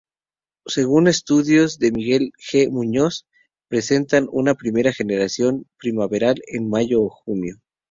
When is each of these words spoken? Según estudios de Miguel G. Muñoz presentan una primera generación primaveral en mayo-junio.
Según 0.65 1.07
estudios 1.07 1.77
de 1.77 1.91
Miguel 1.91 2.31
G. 2.39 2.71
Muñoz 2.71 3.27
presentan 3.67 4.27
una 4.31 4.55
primera 4.55 4.91
generación 4.91 5.67
primaveral 5.77 6.41
en 6.47 6.67
mayo-junio. 6.71 7.61